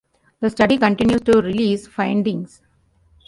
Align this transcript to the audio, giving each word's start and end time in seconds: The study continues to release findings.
The 0.39 0.49
study 0.49 0.79
continues 0.79 1.21
to 1.25 1.41
release 1.43 1.85
findings. 1.85 2.63